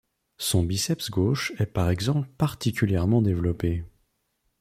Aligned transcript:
Son 0.39 0.63
biceps 0.63 1.11
gauche 1.11 1.53
est 1.59 1.67
par 1.67 1.91
exemple 1.91 2.27
particulièrement 2.39 3.21
développé. 3.21 3.83